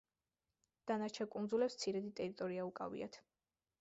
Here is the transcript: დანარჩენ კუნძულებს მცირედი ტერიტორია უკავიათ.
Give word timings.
დანარჩენ 0.91 1.29
კუნძულებს 1.35 1.77
მცირედი 1.79 2.11
ტერიტორია 2.21 2.67
უკავიათ. 2.71 3.21